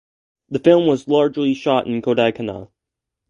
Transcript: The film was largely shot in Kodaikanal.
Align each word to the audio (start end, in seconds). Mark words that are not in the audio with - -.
The 0.49 0.57
film 0.57 0.87
was 0.87 1.07
largely 1.07 1.53
shot 1.53 1.85
in 1.85 2.01
Kodaikanal. 2.01 2.71